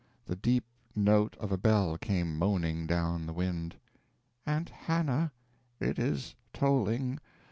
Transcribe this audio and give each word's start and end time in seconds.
The 0.25 0.35
deep 0.35 0.65
note 0.95 1.35
of 1.39 1.51
a 1.51 1.59
bell 1.59 1.95
came 1.95 2.35
moaning 2.39 2.87
down 2.87 3.27
the 3.27 3.33
wind. 3.33 3.75
"Aunt 4.47 4.69
Hannah, 4.71 5.31
it 5.79 5.99
is 5.99 6.33
tolling. 6.53 7.19